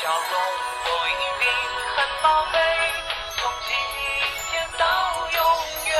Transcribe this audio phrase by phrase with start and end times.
[0.00, 0.14] 笑容
[0.84, 1.50] 都一定
[1.96, 2.58] 很宝贝，
[3.34, 3.74] 从今
[4.48, 4.84] 天到
[5.34, 5.38] 永
[5.88, 5.90] 远。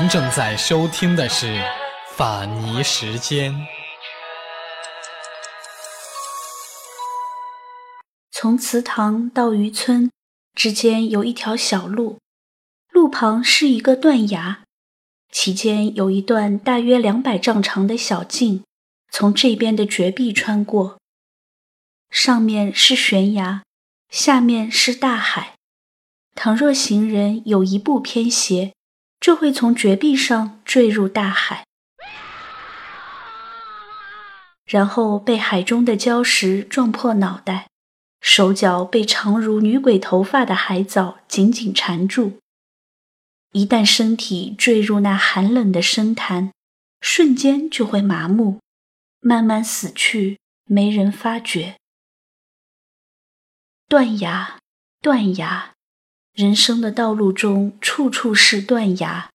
[0.00, 1.62] 您正在收听的是
[2.16, 3.54] 法尼时间。
[8.32, 10.10] 从祠堂到渔村
[10.56, 12.18] 之间有一条小路，
[12.90, 14.64] 路旁是一个断崖，
[15.30, 18.64] 其间有一段大约两百丈长的小径，
[19.12, 20.98] 从这边的绝壁穿过。
[22.10, 23.62] 上面是悬崖，
[24.10, 25.54] 下面是大海。
[26.34, 28.72] 倘若行人有一步偏斜，
[29.20, 31.64] 就会从绝壁上坠入大海，
[34.64, 37.66] 然后被海中的礁石撞破脑袋。
[38.20, 42.38] 手脚被长如女鬼头发的海藻紧紧缠住，
[43.52, 46.52] 一旦身体坠入那寒冷的深潭，
[47.00, 48.58] 瞬间就会麻木，
[49.20, 51.77] 慢慢死去，没人发觉。
[53.90, 54.58] 断崖，
[55.00, 55.72] 断崖，
[56.34, 59.30] 人生的道路中处处是断崖。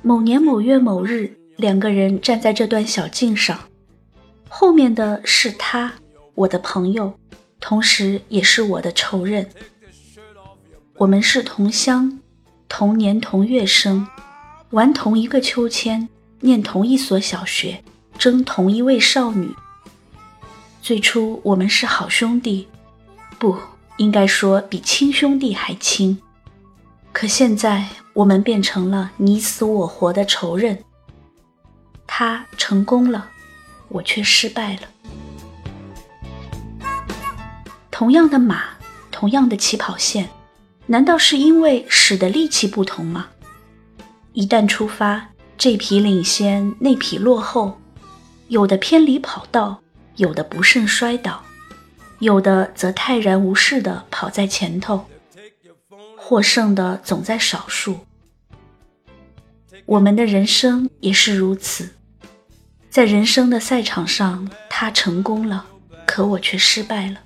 [0.00, 3.58] 某年某月某日，两个人站在这段小径上，
[4.56, 5.92] 后面的是他，
[6.36, 7.12] 我的朋友，
[7.58, 9.50] 同时也是我的仇人。
[10.96, 12.20] 我们是同乡，
[12.68, 14.06] 同年同月生，
[14.70, 17.82] 玩同一个秋千，念同一所小学，
[18.16, 19.52] 争同一位少女。
[20.80, 22.68] 最初我们是好兄弟，
[23.40, 23.58] 不
[23.96, 26.16] 应该说比亲兄弟还亲。
[27.12, 30.78] 可现在我们变成了你死我活的仇人。
[32.06, 33.32] 他成功了，
[33.94, 34.82] 我却失败了。
[37.92, 38.70] 同样的马，
[39.12, 40.28] 同样的起跑线，
[40.86, 43.28] 难道是因为使的力气不同吗？
[44.32, 47.80] 一旦出发，这匹领先，那匹落后，
[48.48, 49.80] 有的偏离跑道。
[50.16, 51.42] 有的不慎摔倒，
[52.20, 55.06] 有的则泰然无事地跑在前头，
[56.16, 57.98] 获胜的总在少数。
[59.86, 61.93] 我们的人生也是如此，
[62.94, 65.66] 在人生的赛场上，他成功了，
[66.06, 67.18] 可我却失败了。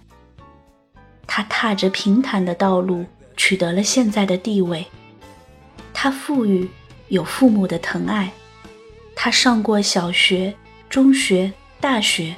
[1.26, 3.04] 他踏着平坦的道路，
[3.36, 4.86] 取得了现在的地位。
[5.92, 6.70] 他富裕，
[7.08, 8.32] 有父母的疼爱。
[9.14, 10.54] 他上过小学、
[10.88, 11.52] 中学、
[11.82, 12.34] 大学。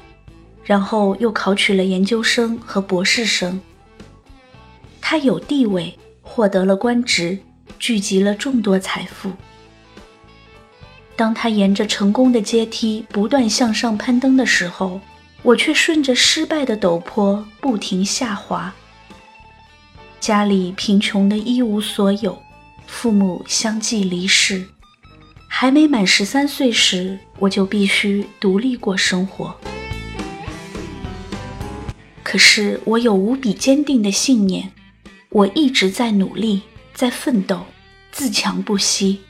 [0.65, 3.61] 然后又考取了研究生和博士生。
[5.01, 7.39] 他有地位，获得了官职，
[7.79, 9.31] 聚集了众多财富。
[11.17, 15.01] 当他沿着成功的阶梯不断向上攀登的时候，
[15.43, 18.73] 我却顺着失败的陡坡不停下滑。
[20.19, 22.43] 家里贫穷的一无所有，
[22.87, 24.67] 父母相继离世，
[25.49, 29.55] 还没满十三岁时，我就必须独立过生活。
[32.23, 34.71] 可是我有无比坚定的信念，
[35.31, 36.63] 我一直在努力，
[36.95, 37.67] 在奋斗，
[38.13, 39.21] 自强不息。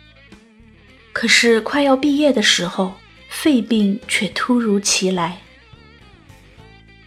[1.12, 2.94] 可是快要毕业的时候，
[3.28, 5.38] 肺病却突如其来。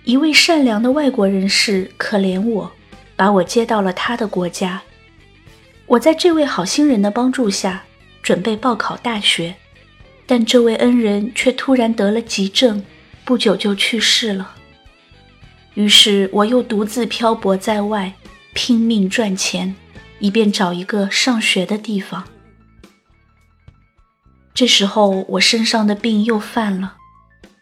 [0.03, 2.71] 一位善良的外国人士可怜我，
[3.15, 4.81] 把我接到了他的国家。
[5.85, 7.83] 我在这位好心人的帮助下，
[8.21, 9.55] 准备报考大学，
[10.25, 12.83] 但这位恩人却突然得了急症，
[13.23, 14.55] 不久就去世了。
[15.75, 18.13] 于是我又独自漂泊在外，
[18.53, 19.73] 拼命赚钱，
[20.19, 22.25] 以便找一个上学的地方。
[24.53, 26.93] 这时候我身上的病又犯了，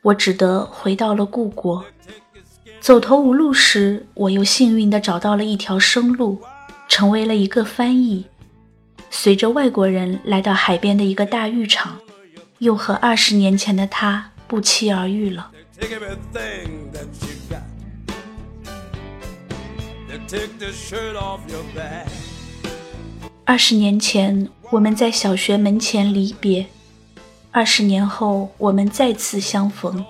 [0.02, 1.86] 我只得回到了故国。
[2.82, 6.42] 走投无路时，我又幸运地找到了一条生路，
[6.90, 8.26] 成为了一个翻译。
[9.10, 11.98] 随着外国人来到海边的一个大浴场，
[12.58, 15.50] 又和二十年前的他不期而遇了。
[23.46, 26.66] 二十年前，我们在小学门前离别；
[27.54, 30.06] 二十年后，我们再次相逢。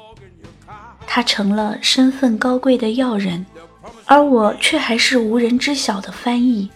[1.07, 3.43] 他成了身份高贵的要人，
[4.05, 6.69] 而我却还是无人知晓的翻译。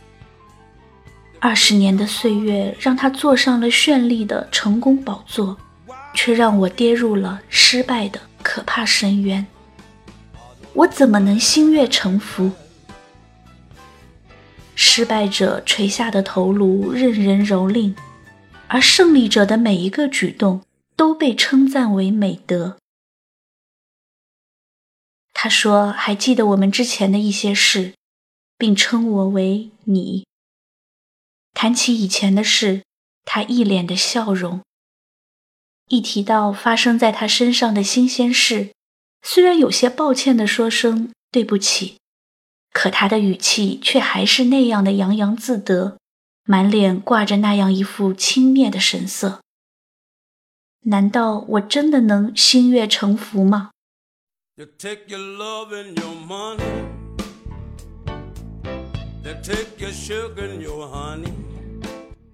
[1.39, 5.55] 二十年的岁月让他坐上了绚丽的成功宝座，
[6.15, 9.45] 却让我跌入了失败的可怕深渊。
[10.73, 12.51] 我怎么能心悦诚服？
[14.73, 17.93] 失败者垂下的头颅任人蹂躏，
[18.67, 20.63] 而胜利者的每一个举动
[20.95, 22.77] 都被称赞为美德。
[25.33, 27.93] 他说还记得我们之前的一些事，
[28.57, 30.25] 并称我为你。
[31.53, 32.83] 谈起以前的事，
[33.23, 34.61] 他一脸的笑容。
[35.87, 38.71] 一提到发生在他身上的新鲜事，
[39.21, 41.97] 虽然有些抱歉的说声对不起，
[42.71, 45.97] 可他的语气却还是那样的洋洋自得，
[46.47, 49.41] 满脸挂着那样一副轻蔑的神色。
[50.81, 53.71] 难道我真的能心悦诚服吗？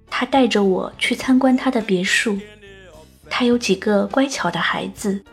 [0.07, 2.37] 他带着我去参观他的别墅。
[3.29, 5.23] 他有几个乖巧的孩子，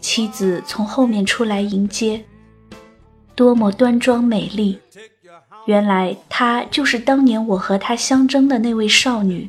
[0.00, 2.26] 妻子从后面出来迎接，
[3.34, 4.78] 多么端庄美丽！
[5.66, 9.48] 原来她就是当年我和她相争的那位少女。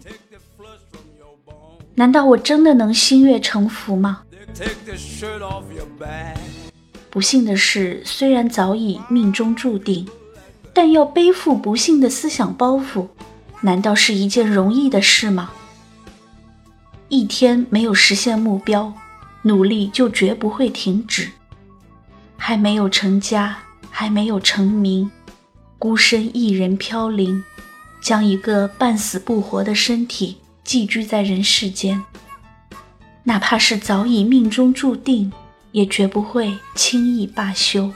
[1.95, 4.23] 难道我真的能心悦诚服吗？
[7.09, 10.07] 不幸的是，虽然早已命中注定，
[10.73, 13.07] 但要背负不幸的思想包袱，
[13.61, 15.51] 难道是一件容易的事吗？
[17.09, 18.91] 一天没有实现目标，
[19.43, 21.29] 努力就绝不会停止。
[22.35, 23.59] 还没有成家，
[23.91, 25.11] 还没有成名，
[25.83, 27.43] 孤身一人飘零，
[28.01, 32.01] 将一个半死不活的身体寄居在人世间。
[33.23, 35.29] 哪怕是早已命中注定，
[35.73, 37.91] 也绝不会轻易罢休。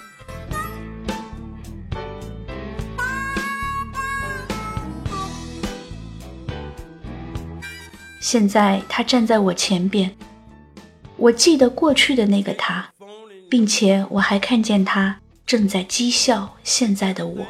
[8.19, 10.13] 现在他站在我前边，
[11.15, 12.89] 我记得过去的那个他，
[13.49, 17.45] 并且我还看见他正在讥笑现在的我。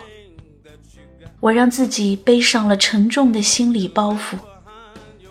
[1.39, 4.37] 我让自己背上了沉重的心理包袱，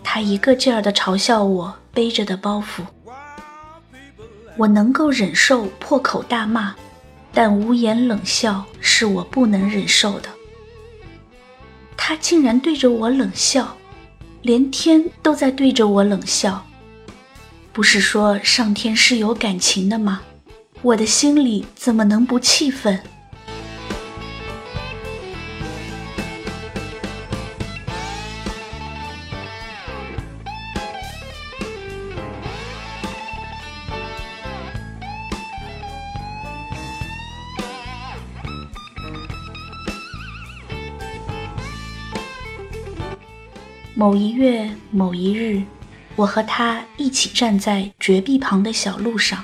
[0.03, 2.83] 他一个劲儿地嘲笑我背着的包袱。
[4.55, 6.73] 我能够忍受破口大骂，
[7.33, 10.29] 但无言冷笑是我不能忍受的。
[11.95, 13.75] 他竟然对着我冷笑。
[14.43, 16.65] 连天都在对着我冷笑，
[17.73, 20.21] 不是说上天是有感情的吗？
[20.81, 22.97] 我的心里怎么能不气愤？
[43.99, 45.63] 某一月某一日，
[46.15, 49.43] 我和他一起站在绝壁旁的小路上，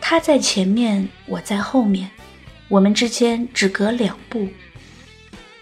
[0.00, 2.10] 他在前面，我在后面，
[2.66, 4.48] 我们之间只隔两步。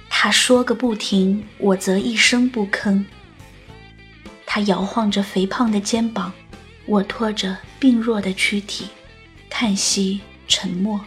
[0.08, 3.04] 他说个不停，我则一声不吭。
[4.46, 6.32] 他摇晃着肥胖的肩膀，
[6.86, 8.86] 我拖着病弱的躯体，
[9.50, 10.98] 叹息沉默。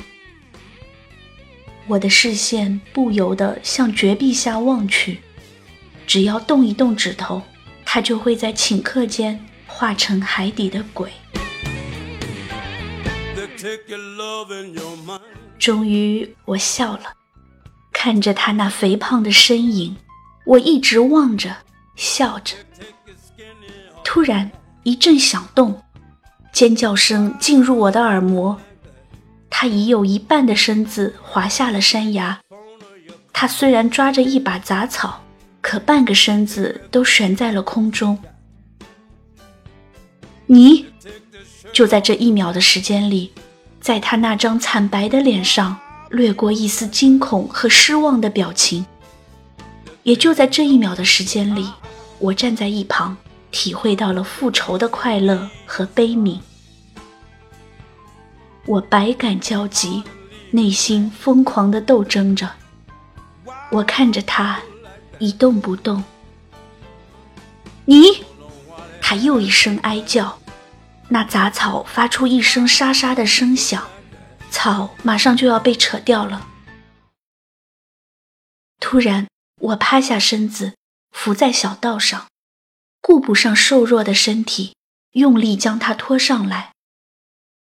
[1.88, 5.18] 我的视线不由得向绝壁下望去。
[6.08, 7.42] 只要动一动指头，
[7.86, 11.12] 他就会在顷刻间化成海底的鬼。
[15.60, 17.14] 终于，我笑了，
[17.92, 19.98] 看着他那肥胖的身影，
[20.46, 21.58] 我一直望着，
[21.98, 22.56] 笑着。
[24.06, 24.50] 突然
[24.84, 25.84] 一阵响动，
[26.54, 28.58] 尖叫声进入我的耳膜。
[29.50, 32.40] 他已有一半的身子滑下了山崖。
[33.34, 35.24] 他虽然抓着一把杂草。
[35.70, 38.18] 可半个身子都悬在了空中。
[40.46, 40.86] 你
[41.74, 43.34] 就在这一秒的时间里，
[43.82, 45.78] 在他那张惨白的脸上
[46.10, 48.86] 掠过一丝惊恐和失望的表情。
[50.04, 51.70] 也就在这一秒的时间里，
[52.20, 53.18] 我站在一旁，
[53.52, 56.40] 体会到了复仇的快乐和悲悯。
[58.66, 60.02] 我百感交集，
[60.52, 62.50] 内心疯狂地斗争着。
[63.70, 64.62] 我看着他。
[65.20, 66.04] 一动不动。
[67.86, 68.26] 你，
[69.02, 70.40] 他又一声哀叫，
[71.10, 73.88] 那杂草发出一声沙沙的声响，
[74.52, 76.48] 草马上就要被扯掉了。
[78.80, 79.28] 突然，
[79.62, 80.76] 我趴下身子，
[81.12, 82.28] 伏在小道上，
[83.02, 84.76] 顾不上瘦弱的身体，
[85.14, 86.74] 用力将他拖上来。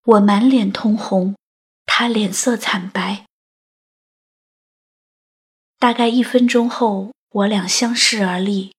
[0.03, 1.35] 我满脸通红，
[1.85, 3.25] 他脸色惨白。
[5.77, 7.11] 大概一分钟后。
[7.31, 8.73] 我俩相视而立，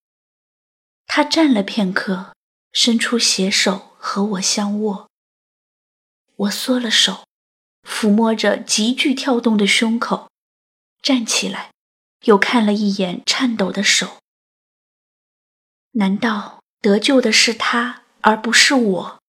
[1.07, 2.35] 他站了片刻，
[2.73, 5.09] 伸出携手和我相握。
[6.35, 7.25] 我缩了手，
[7.83, 10.28] 抚摸着急剧跳动的胸口，
[11.00, 11.71] 站起来，
[12.25, 14.19] 又看了一眼颤抖的手。
[15.92, 19.21] 难道得救的是他，而不是我？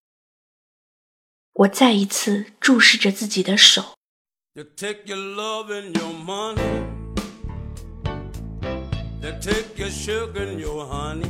[1.53, 3.95] 我再一次注视着自己的手。
[4.55, 7.00] They take your love and your money.
[9.21, 11.29] They take your sugar and your honey.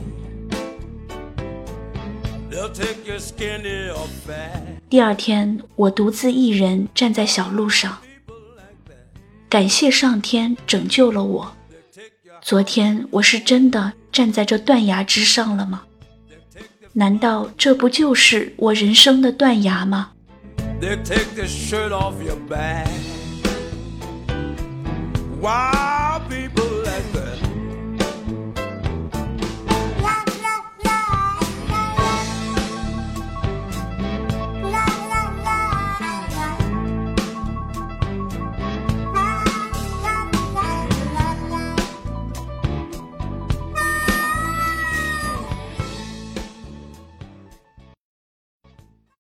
[2.50, 4.62] They'll take your skinny or fat.
[4.90, 7.98] 第二天，我独自一人站在小路上，
[9.50, 11.54] 感谢上天拯救了我。
[12.42, 15.84] 昨天我是真的站在这断崖之上了吗？
[16.94, 20.12] 难道这不就是我人生的断崖吗
[26.30, 26.71] people